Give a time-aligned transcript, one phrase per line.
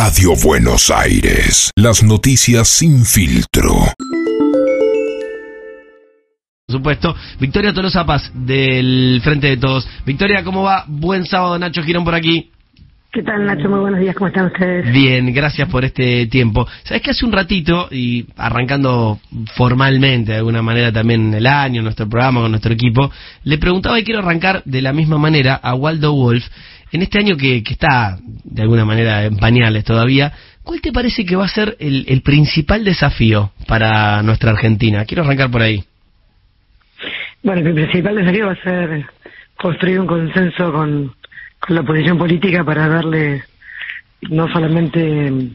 [0.00, 1.72] Radio Buenos Aires.
[1.74, 3.72] Las noticias sin filtro.
[6.66, 9.88] Por supuesto, Victoria Tolosa Paz, del Frente de Todos.
[10.06, 10.84] Victoria, ¿cómo va?
[10.86, 12.48] Buen sábado, Nacho Girón por aquí.
[13.10, 13.68] ¿Qué tal, Nacho?
[13.68, 14.92] Muy buenos días, ¿cómo están ustedes?
[14.92, 16.68] Bien, gracias por este tiempo.
[16.84, 19.18] Sabes que hace un ratito, y arrancando
[19.56, 23.10] formalmente de alguna manera también el año, nuestro programa con nuestro equipo,
[23.42, 26.44] le preguntaba y quiero arrancar de la misma manera a Waldo Wolf,
[26.92, 30.32] en este año que, está de alguna manera en pañales todavía,
[30.62, 35.04] ¿cuál te parece que va a ser el, el principal desafío para nuestra Argentina?
[35.04, 35.84] Quiero arrancar por ahí.
[37.42, 39.06] Bueno, el principal desafío va a ser
[39.56, 41.14] construir un consenso con,
[41.60, 43.42] con la oposición política para darle
[44.22, 45.54] no solamente mm,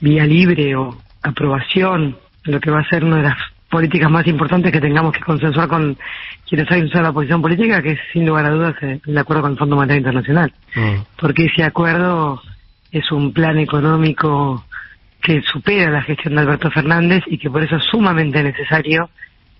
[0.00, 3.38] vía libre o aprobación, lo que va a ser una de las
[3.70, 5.96] políticas más importantes que tengamos que consensuar con
[6.48, 9.52] quienes hay en la oposición política, que es sin lugar a dudas el acuerdo con
[9.52, 10.52] el Fondo Monetario Internacional.
[10.74, 10.94] Mm.
[11.18, 12.40] Porque ese acuerdo
[12.90, 14.64] es un plan económico
[15.20, 19.10] que supera la gestión de Alberto Fernández y que por eso es sumamente necesario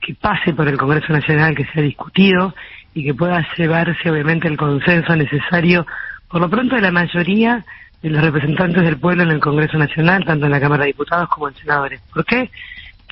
[0.00, 2.54] que pase por el Congreso Nacional, que sea discutido
[2.94, 5.86] y que pueda llevarse obviamente el consenso necesario,
[6.28, 7.64] por lo pronto de la mayoría
[8.02, 11.28] de los representantes del pueblo en el Congreso Nacional, tanto en la Cámara de Diputados
[11.28, 12.00] como en senadores.
[12.12, 12.50] ¿Por qué?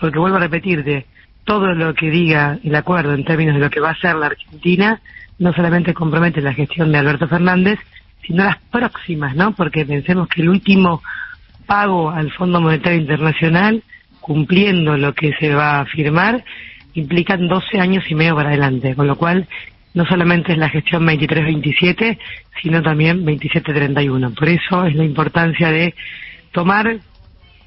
[0.01, 1.07] Porque vuelvo a repetirte,
[1.45, 4.27] todo lo que diga el acuerdo en términos de lo que va a ser la
[4.27, 5.01] Argentina,
[5.39, 7.79] no solamente compromete la gestión de Alberto Fernández,
[8.27, 9.53] sino las próximas, ¿no?
[9.53, 11.03] Porque pensemos que el último
[11.67, 13.83] pago al Fondo Monetario Internacional,
[14.21, 16.45] cumpliendo lo que se va a firmar,
[16.95, 19.47] implican 12 años y medio para adelante, con lo cual
[19.95, 22.19] no solamente es la gestión 23-27,
[22.63, 24.35] sino también 27-31.
[24.35, 25.95] Por eso es la importancia de
[26.53, 26.99] tomar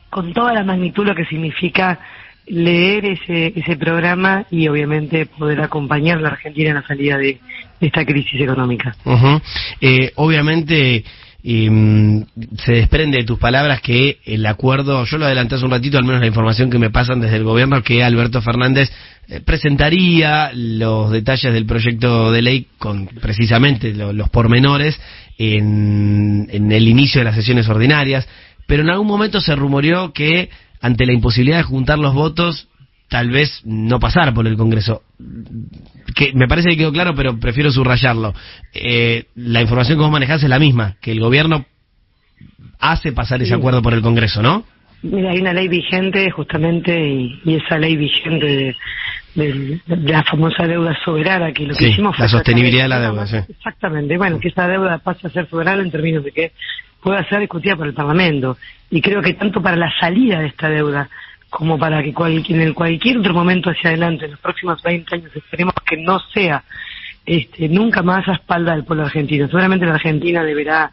[0.09, 1.99] con toda la magnitud lo que significa
[2.47, 7.39] leer ese, ese programa y obviamente poder acompañar a la Argentina en la salida de,
[7.79, 8.95] esta crisis económica.
[9.05, 9.39] Ujú.
[9.81, 11.03] Eh, obviamente
[11.43, 12.21] mm,
[12.57, 16.03] se desprende de tus palabras que el acuerdo, yo lo adelanté hace un ratito, al
[16.05, 18.91] menos la información que me pasan desde el gobierno, que Alberto Fernández
[19.27, 24.99] eh, presentaría los detalles del proyecto de ley con precisamente lo- los pormenores
[25.37, 28.27] en, en el inicio de las sesiones ordinarias,
[28.69, 30.49] pero en algún momento se rumoreó que
[30.79, 32.69] ante la imposibilidad de juntar los votos,
[33.09, 35.01] tal vez no pasara por el Congreso.
[36.15, 38.33] Que me parece que quedó claro, pero prefiero subrayarlo.
[38.73, 41.65] Eh, la información que vos manejás es la misma, que el gobierno
[42.79, 44.63] hace pasar ese acuerdo por el Congreso, ¿no?
[45.01, 48.75] Mira, hay una ley vigente justamente y, y esa ley vigente de,
[49.35, 52.89] de- de la famosa deuda soberana que lo que Sí, hicimos fue la sostenibilidad de
[52.89, 53.37] la deuda, sí.
[53.49, 56.51] Exactamente, bueno, que esa deuda pase a ser soberana en términos de que
[57.01, 58.57] pueda ser discutida por el Parlamento.
[58.89, 61.09] Y creo que tanto para la salida de esta deuda
[61.49, 65.35] como para que cual- en cualquier otro momento hacia adelante, en los próximos 20 años,
[65.35, 66.63] esperemos que no sea
[67.25, 69.45] este, nunca más a espalda del pueblo argentino.
[69.47, 70.91] Seguramente la Argentina deberá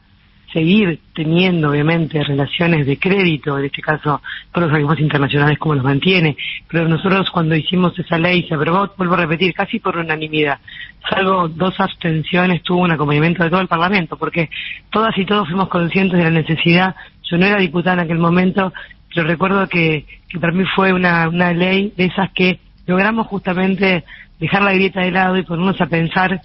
[0.56, 5.84] seguir teniendo, obviamente, relaciones de crédito, en este caso, con los organismos internacionales, como los
[5.84, 6.34] mantiene.
[6.66, 10.58] Pero nosotros, cuando hicimos esa ley, se aprobó, vuelvo a repetir, casi por unanimidad.
[11.10, 14.48] Salvo dos abstenciones, tuvo un acompañamiento de todo el Parlamento, porque
[14.88, 16.96] todas y todos fuimos conscientes de la necesidad.
[17.30, 18.72] Yo no era diputada en aquel momento,
[19.14, 24.04] pero recuerdo que, que para mí fue una, una ley de esas que logramos justamente
[24.40, 26.40] dejar la grieta de lado y ponernos a pensar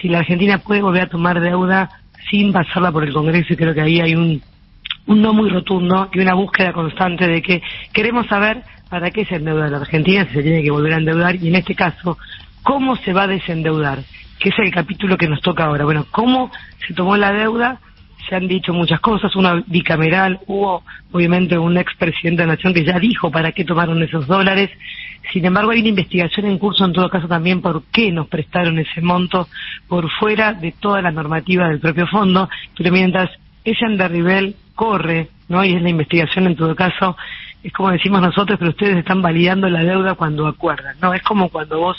[0.00, 1.90] si la Argentina puede volver a tomar deuda
[2.30, 4.42] sin pasarla por el Congreso y creo que ahí hay un,
[5.06, 9.36] un no muy rotundo y una búsqueda constante de que queremos saber para qué se
[9.36, 12.18] endeuda la Argentina, si se tiene que volver a endeudar y en este caso,
[12.62, 14.00] cómo se va a desendeudar,
[14.38, 15.84] que es el capítulo que nos toca ahora.
[15.84, 16.50] Bueno, cómo
[16.86, 17.80] se tomó la deuda,
[18.28, 20.82] se han dicho muchas cosas, una bicameral, hubo
[21.12, 24.70] obviamente un expresidente de la Nación que ya dijo para qué tomaron esos dólares,
[25.32, 28.78] sin embargo hay una investigación en curso en todo caso también por qué nos prestaron
[28.78, 29.48] ese monto
[29.88, 33.30] por fuera de toda la normativa del propio fondo, pero mientras
[33.64, 35.64] ese andarivel corre, ¿no?
[35.64, 37.16] Y es la investigación en todo caso,
[37.66, 41.12] es como decimos nosotros, pero ustedes están validando la deuda cuando acuerdan, ¿no?
[41.12, 41.96] Es como cuando vos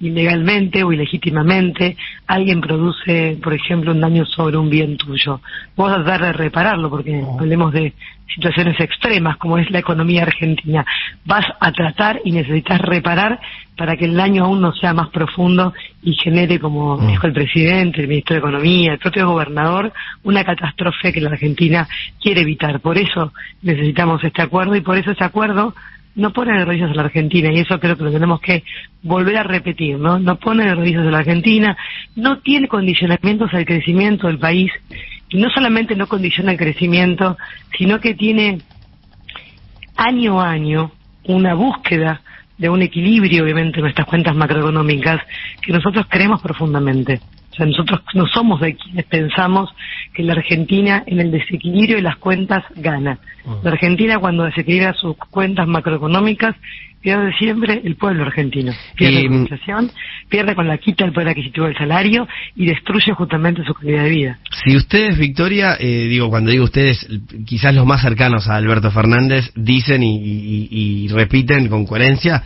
[0.00, 5.40] ilegalmente o ilegítimamente alguien produce, por ejemplo, un daño sobre un bien tuyo.
[5.76, 7.92] Vos vas a tratar de repararlo, porque hablemos de
[8.32, 10.84] situaciones extremas como es la economía argentina.
[11.24, 13.38] Vas a tratar y necesitas reparar
[13.76, 15.72] para que el daño aún no sea más profundo
[16.02, 17.06] y genere, como Mm.
[17.08, 19.92] dijo el presidente, el ministro de Economía, el propio gobernador,
[20.22, 21.86] una catástrofe que la Argentina
[22.20, 22.80] quiere evitar.
[22.80, 23.32] Por eso
[23.62, 25.74] necesitamos este acuerdo y por eso ese acuerdo
[26.16, 28.62] no pone de rodillas a la Argentina y eso creo que lo tenemos que
[29.02, 30.20] volver a repetir, ¿no?
[30.20, 31.76] No pone de rodillas a la Argentina,
[32.14, 34.70] no tiene condicionamientos al crecimiento del país
[35.34, 37.36] no solamente no condiciona el crecimiento,
[37.76, 38.58] sino que tiene
[39.96, 40.92] año a año
[41.24, 42.20] una búsqueda
[42.58, 45.20] de un equilibrio, obviamente, en nuestras cuentas macroeconómicas
[45.60, 47.20] que nosotros creemos profundamente.
[47.50, 49.70] O sea, nosotros no somos de quienes pensamos
[50.12, 53.18] que la Argentina en el desequilibrio de las cuentas gana.
[53.46, 53.56] Ah.
[53.62, 56.56] La Argentina cuando desequilibra sus cuentas macroeconómicas
[57.04, 58.72] pierde siempre el pueblo argentino.
[58.96, 59.90] Pierde la inflación,
[60.28, 64.10] pierde con la quita el poder adquisitivo del salario y destruye justamente su calidad de
[64.10, 64.38] vida.
[64.64, 67.06] Si ustedes, Victoria, eh, digo, cuando digo ustedes,
[67.46, 72.42] quizás los más cercanos a Alberto Fernández, dicen y repiten con coherencia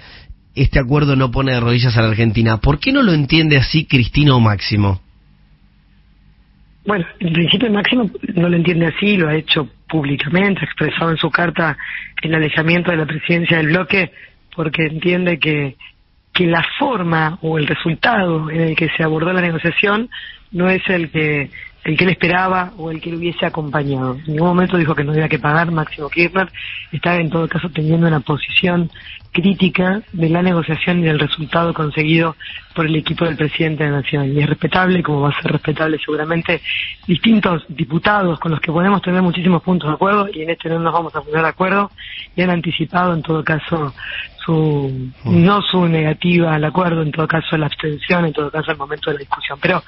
[0.55, 2.57] este acuerdo no pone de rodillas a la Argentina.
[2.57, 5.01] ¿Por qué no lo entiende así Cristino Máximo?
[6.85, 11.17] Bueno, en principio Máximo no lo entiende así, lo ha hecho públicamente, ha expresado en
[11.17, 11.77] su carta
[12.23, 14.11] el alejamiento de la presidencia del bloque
[14.59, 15.77] porque entiende que,
[16.35, 20.11] que la forma o el resultado en el que se abordó la negociación
[20.51, 21.49] no es el que
[21.85, 24.17] el que él esperaba o el que le hubiese acompañado.
[24.27, 26.51] En ningún momento dijo que no había que pagar Máximo Kirchner,
[26.91, 28.91] está en todo caso teniendo una posición
[29.31, 32.35] crítica de la negociación y del resultado conseguido
[32.75, 34.37] por el equipo del presidente de la Nación.
[34.37, 36.61] Y es respetable, como va a ser respetable seguramente,
[37.07, 40.81] distintos diputados con los que podemos tener muchísimos puntos de acuerdo y en este no
[40.81, 41.93] nos vamos a poner de acuerdo
[42.35, 43.95] y han anticipado en todo caso
[44.49, 45.45] su, mm.
[45.45, 49.11] no su negativa al acuerdo, en todo caso la abstención, en todo caso el momento
[49.11, 49.59] de la discusión.
[49.61, 49.83] Pero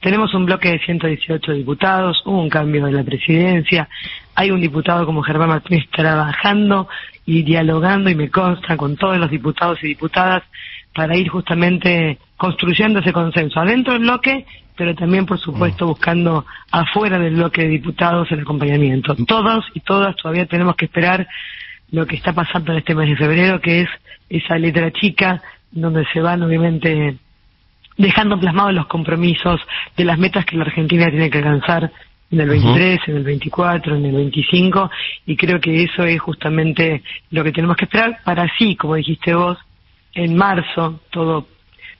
[0.00, 3.88] tenemos un bloque de 118 diputados, hubo un cambio de la presidencia,
[4.34, 6.88] hay un diputado como Germán Martínez trabajando
[7.26, 10.44] y dialogando y me consta con todos los diputados y diputadas
[10.94, 14.46] para ir justamente construyendo ese consenso adentro del bloque,
[14.76, 15.88] pero también, por supuesto, mm.
[15.88, 19.14] buscando afuera del bloque de diputados el acompañamiento.
[19.26, 21.28] Todos y todas todavía tenemos que esperar
[21.90, 23.88] lo que está pasando en este mes de febrero, que es
[24.28, 27.16] esa letra chica donde se van obviamente
[27.96, 29.60] dejando plasmados los compromisos
[29.96, 31.90] de las metas que la Argentina tiene que alcanzar
[32.30, 34.90] en el 23, en el 24, en el 25,
[35.26, 39.34] y creo que eso es justamente lo que tenemos que esperar para así, como dijiste
[39.34, 39.58] vos,
[40.12, 41.46] en marzo, todo,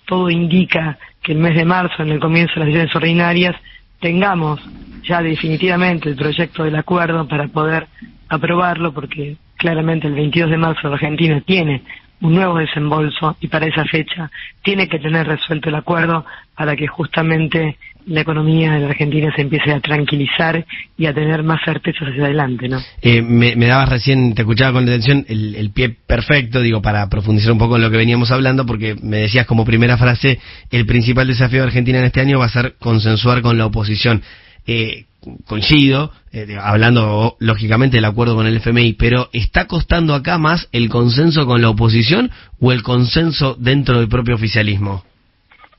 [0.04, 3.56] todo indica que el mes de marzo, en el comienzo de las sesiones ordinarias,
[4.00, 4.60] tengamos
[5.04, 7.86] ya definitivamente el proyecto del acuerdo para poder
[8.28, 11.82] aprobarlo, porque claramente el 22 de marzo la Argentina tiene
[12.20, 14.30] un nuevo desembolso y para esa fecha
[14.62, 16.24] tiene que tener resuelto el acuerdo
[16.56, 17.76] para que justamente
[18.06, 20.64] la economía de la Argentina se empiece a tranquilizar
[20.96, 22.78] y a tener más certezas hacia adelante, ¿no?
[23.02, 27.50] Eh, me, dabas recién, te escuchaba con atención, el, el, pie perfecto, digo, para profundizar
[27.50, 30.38] un poco en lo que veníamos hablando, porque me decías como primera frase,
[30.70, 34.22] el principal desafío de Argentina en este año va a ser consensuar con la oposición.
[34.68, 35.06] Eh,
[35.46, 40.88] coincido, eh, hablando lógicamente del acuerdo con el FMI, pero ¿está costando acá más el
[40.88, 42.30] consenso con la oposición
[42.60, 45.04] o el consenso dentro del propio oficialismo?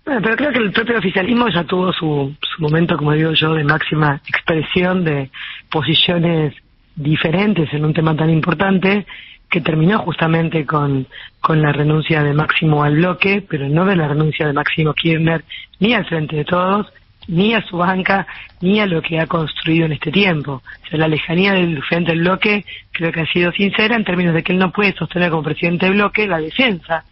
[0.06, 3.54] Bueno, pero creo que el propio oficialismo ya tuvo su, su momento, como digo yo,
[3.54, 5.30] de máxima expresión de
[5.70, 6.54] posiciones
[6.96, 9.06] diferentes en un tema tan importante
[9.50, 11.08] que terminó justamente con,
[11.40, 15.44] con la renuncia de Máximo al bloque, pero no de la renuncia de Máximo Kirchner
[15.80, 16.88] ni al frente de todos,
[17.28, 18.26] ni a su banca,
[18.62, 20.62] ni a lo que ha construido en este tiempo.
[20.86, 24.34] O sea, la lejanía del frente del bloque creo que ha sido sincera en términos
[24.34, 27.04] de que él no puede sostener como presidente del bloque la defensa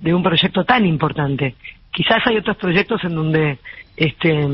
[0.00, 1.54] de un proyecto tan importante.
[1.90, 3.58] Quizás hay otros proyectos en donde
[3.96, 4.48] este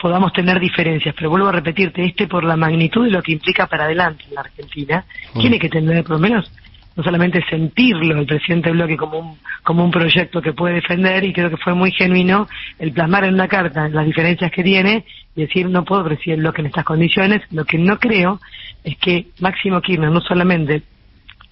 [0.00, 3.66] podamos tener diferencias, pero vuelvo a repetirte, este por la magnitud de lo que implica
[3.66, 5.40] para adelante en la Argentina, mm.
[5.40, 6.50] tiene que tener por lo menos
[6.98, 11.32] no solamente sentirlo el presidente Bloque como un, como un proyecto que puede defender y
[11.32, 15.04] creo que fue muy genuino el plasmar en una carta las diferencias que tiene
[15.36, 17.42] y decir no puedo presidir Bloque en estas condiciones.
[17.52, 18.40] Lo que no creo
[18.82, 20.82] es que Máximo Kirchner no solamente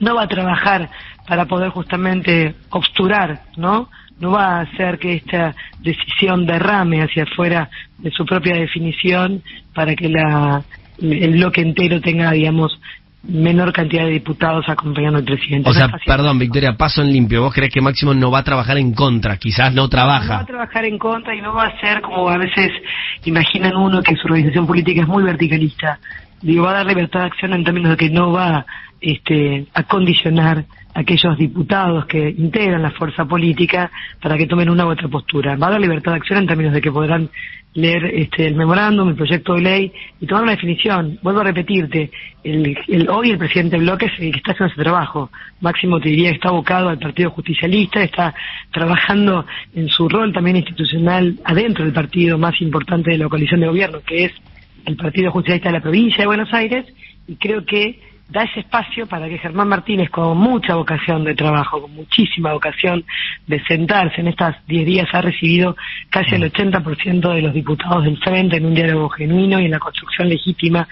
[0.01, 0.91] no va a trabajar
[1.29, 3.89] para poder justamente obsturar, ¿no?
[4.19, 9.95] No va a hacer que esta decisión derrame hacia afuera de su propia definición para
[9.95, 10.65] que la,
[11.01, 12.81] el bloque entero tenga, digamos,
[13.29, 15.69] menor cantidad de diputados acompañando al presidente.
[15.69, 17.43] O sea, perdón, Victoria, paso en limpio.
[17.43, 19.37] ¿Vos crees que Máximo no va a trabajar en contra?
[19.37, 20.27] Quizás no trabaja.
[20.27, 22.71] No va a trabajar en contra y no va a ser como a veces
[23.25, 25.99] imaginan uno que su organización política es muy verticalista.
[26.41, 28.67] Digo, va a dar libertad de acción en términos de que no va
[29.01, 30.65] este, a condicionar
[30.95, 33.91] a aquellos diputados que integran la fuerza política
[34.21, 35.57] para que tomen una u otra postura.
[35.57, 37.31] Va a dar libertad de acción en términos de que podrán
[37.77, 41.19] leer este, el memorándum, el proyecto de ley y tomar una definición.
[41.23, 42.11] Vuelvo a repetirte,
[42.43, 45.31] el, el, hoy el presidente Bloque es el que está haciendo ese trabajo.
[45.61, 48.35] Máximo te diría que está abocado al Partido Justicialista, está
[48.73, 53.69] trabajando en su rol también institucional adentro del partido más importante de la coalición de
[53.69, 54.33] gobierno, que es
[54.87, 56.87] el Partido Justicialista de la provincia de Buenos Aires,
[57.29, 61.83] y creo que da ese espacio para que Germán Martínez, con mucha vocación de trabajo,
[61.83, 63.05] con muchísima vocación
[63.47, 65.77] de sentarse en estas 10 días, ha recibido
[66.11, 69.79] casi el 80% de los diputados del Frente en un diálogo genuino y en la
[69.79, 70.89] construcción legítima,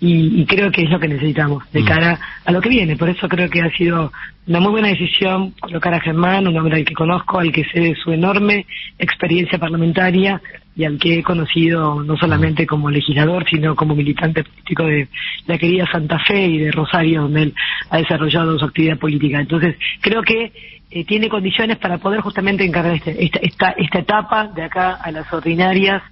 [0.00, 1.86] y, creo que es lo que necesitamos de mm.
[1.86, 2.96] cara a lo que viene.
[2.96, 4.12] Por eso creo que ha sido
[4.46, 7.80] una muy buena decisión colocar a Germán, un hombre al que conozco, al que sé
[7.80, 8.66] de su enorme
[8.98, 10.40] experiencia parlamentaria,
[10.76, 15.08] y al que he conocido no solamente como legislador, sino como militante político de
[15.46, 17.54] la querida Santa Fe y de Rosario, donde él
[17.90, 19.40] ha desarrollado su actividad política.
[19.40, 20.52] Entonces, creo que
[20.90, 25.10] eh, tiene condiciones para poder justamente encargar este, esta, esta, esta etapa de acá a
[25.12, 26.02] las ordinarias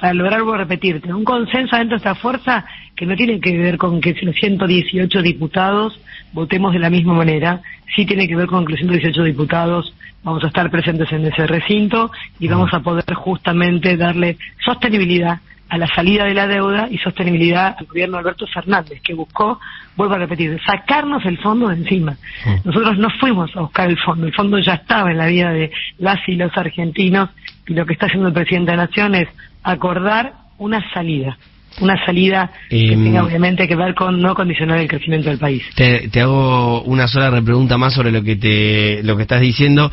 [0.00, 2.64] para lograr, a repetirte, un consenso dentro de esta fuerza
[2.96, 6.00] que no tiene que ver con que los 118 diputados
[6.32, 7.60] votemos de la misma manera,
[7.94, 11.46] sí tiene que ver con que los 118 diputados vamos a estar presentes en ese
[11.46, 15.40] recinto y vamos a poder justamente darle sostenibilidad
[15.70, 19.60] a la salida de la deuda y sostenibilidad al gobierno de Alberto Fernández, que buscó,
[19.96, 22.16] vuelvo a repetir, sacarnos el fondo de encima.
[22.64, 25.70] Nosotros no fuimos a buscar el fondo, el fondo ya estaba en la vida de
[25.98, 27.30] las y los argentinos
[27.68, 29.28] y lo que está haciendo el presidente de la Nación es
[29.62, 31.38] acordar una salida
[31.80, 35.62] una salida que Em, tenga obviamente que ver con no condicionar el crecimiento del país.
[35.74, 39.90] Te, te hago una sola repregunta más sobre lo que te lo que estás diciendo.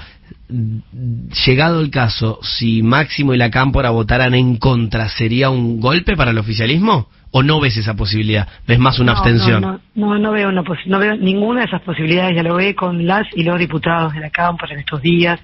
[1.45, 6.31] Llegado el caso, si Máximo y la Cámpora votaran en contra, ¿sería un golpe para
[6.31, 7.09] el oficialismo?
[7.31, 8.47] ¿O no ves esa posibilidad?
[8.65, 9.61] ¿Ves más una No, abstención?
[9.61, 12.35] No, no, no, no veo una no veo ninguna de esas posibilidades.
[12.35, 15.39] Ya lo ve con las y los diputados de la Cámpora en estos días.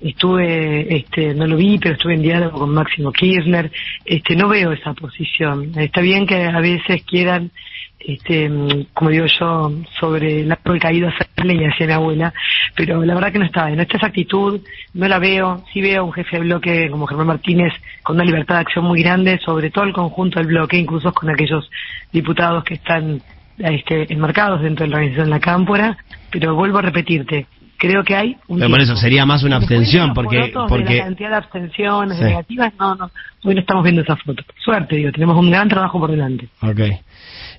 [0.00, 3.70] Estuve, este, no lo vi, pero estuve en diálogo con Máximo Kirchner.
[4.04, 5.72] Este, no veo esa posición.
[5.76, 7.50] Está bien que a veces quieran,
[7.98, 8.50] este,
[8.92, 12.34] como digo yo, sobre el árbol caído hacer leña, decía mi abuela,
[12.74, 13.80] pero la verdad que no está bien.
[13.80, 14.60] Esta esa actitud
[14.92, 15.64] no la veo.
[15.72, 17.72] Sí veo un jefe de bloque como Germán Martínez
[18.02, 21.30] con una libertad de acción muy grande, sobre todo el conjunto del bloque, incluso con
[21.30, 21.70] aquellos
[22.12, 23.22] diputados que están
[23.58, 25.96] este, enmarcados dentro de la organización de la Cámpora,
[26.30, 27.46] pero vuelvo a repetirte,
[27.78, 31.04] creo que hay un Pero por eso sería más una abstención, porque de porque la
[31.04, 32.24] cantidad de abstenciones Sí.
[32.24, 33.10] negativas, no, no,
[33.44, 34.42] hoy no estamos viendo esa foto.
[34.64, 36.48] Suerte, digo, tenemos un gran trabajo por delante.
[36.62, 36.80] Ok.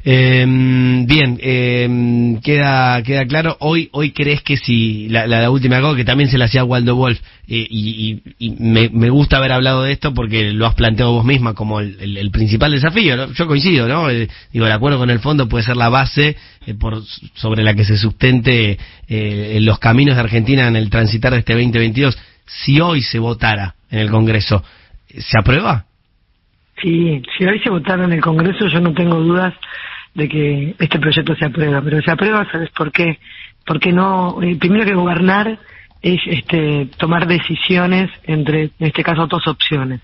[0.08, 3.58] Eh, bien, eh, queda queda claro.
[3.60, 6.96] Hoy hoy crees que si la, la, última cosa que también se la hacía Waldo
[6.96, 8.22] Wolf eh, y,
[8.60, 12.30] me, me gusta haber hablado de esto porque lo has planteado vos misma como el,
[12.30, 13.34] principal desafío.
[13.34, 14.08] Yo coincido, ¿no?
[14.12, 17.02] Eh, digo, el acuerdo con el fondo puede ser la base eh, por
[17.34, 21.54] sobre la que se sustente eh, los caminos de Argentina en el transitar de este
[21.54, 22.16] 2022.
[22.46, 24.64] Si hoy se votara en el Congreso,
[25.08, 25.86] ¿se aprueba?
[26.80, 29.56] Sí, si hoy se votaron en el Congreso, yo no tengo dudas
[30.16, 33.20] de que este proyecto se aprueba, pero se aprueba, ¿sabes por qué?
[33.66, 35.60] Porque no, eh, primero que gobernar
[36.02, 40.02] es este, tomar decisiones entre, en este caso, dos opciones.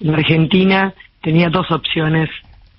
[0.00, 2.30] La Argentina tenía dos opciones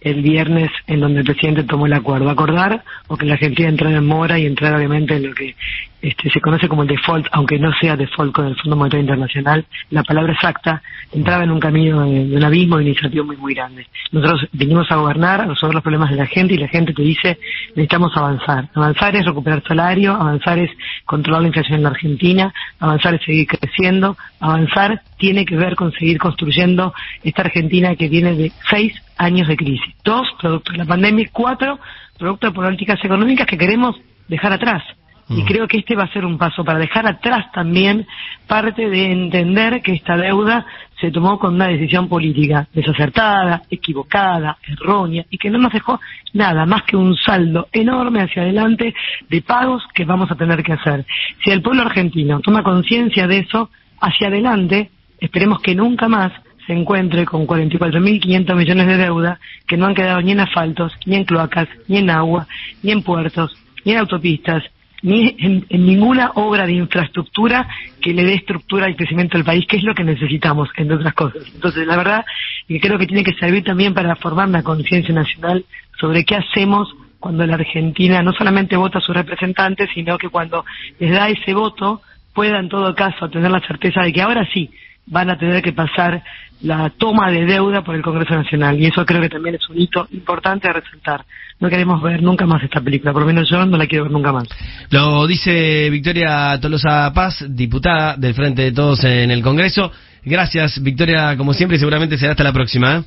[0.02, 3.98] el viernes en donde el presidente tomó el acuerdo, acordar o que la Argentina entrara
[3.98, 5.56] en mora y entrar obviamente en lo que
[6.02, 9.66] este, se conoce como el default, aunque no sea default con el Fondo Monetario Internacional,
[9.92, 10.82] la palabra exacta
[11.12, 13.86] entraba en un camino de, un abismo de iniciativa muy muy grande.
[14.12, 17.04] Nosotros vinimos a gobernar, a resolver los problemas de la gente y la gente te
[17.04, 17.38] dice
[17.70, 18.70] necesitamos avanzar.
[18.74, 20.72] Avanzar es recuperar salario, avanzar es
[21.06, 25.92] controlar la inflación en la Argentina, avanzar es seguir creciendo, avanzar tiene que ver con
[25.92, 26.94] seguir construyendo
[27.24, 29.94] esta Argentina que viene de seis años de crisis.
[30.04, 31.80] Dos, producto de la pandemia y cuatro,
[32.18, 33.96] producto de políticas económicas que queremos
[34.28, 34.84] dejar atrás.
[35.32, 35.46] Y Mm.
[35.46, 38.06] creo que este va a ser un paso para dejar atrás también
[38.48, 40.66] parte de entender que esta deuda
[41.00, 46.00] se tomó con una decisión política desacertada, equivocada, errónea y que no nos dejó
[46.34, 48.94] nada más que un saldo enorme hacia adelante
[49.30, 51.06] de pagos que vamos a tener que hacer.
[51.44, 53.70] Si el pueblo argentino toma conciencia de eso,
[54.00, 56.32] hacia adelante esperemos que nunca más
[56.68, 61.16] se encuentre con 44.500 millones de deuda que no han quedado ni en asfaltos, ni
[61.16, 62.48] en cloacas, ni en agua,
[62.84, 64.64] ni en puertos, ni en autopistas,
[65.02, 67.68] ni en, ninguna obra de infraestructura
[68.02, 71.14] que le dé estructura al crecimiento del país, que es lo que necesitamos, entre otras
[71.14, 71.44] cosas.
[71.54, 72.26] Entonces, la verdad,
[72.68, 75.66] que creo que tiene que servir también para formar una conciencia nacional
[76.00, 80.66] sobre qué hacemos cuando la Argentina no solamente vota a sus representantes, sino que cuando
[81.00, 82.02] les da ese voto
[82.34, 84.70] pueda en todo caso tener la certeza de que ahora sí
[85.08, 86.24] van a tener que pasar
[86.62, 88.80] la toma de deuda por el Congreso Nacional.
[88.80, 91.26] Y eso creo que también es un hito importante a resaltar.
[91.60, 94.14] No queremos ver nunca más esta película, por lo menos yo no la quiero ver
[94.14, 94.48] nunca más.
[94.90, 99.92] Lo dice Victoria Tolosa Paz, diputada del Frente de Todos en el Congreso.
[100.24, 102.98] Gracias, Victoria, como siempre, y seguramente será hasta la próxima.
[102.98, 103.04] ¿eh?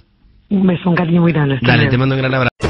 [0.51, 1.57] Un beso, un cariño muy grande.
[1.57, 2.64] Hasta Dale, te mando un gran abrazo.